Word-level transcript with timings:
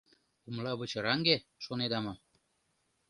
Умлавычыраҥге, 0.47 1.35
шонеда 1.63 1.99
мо? 2.05 2.13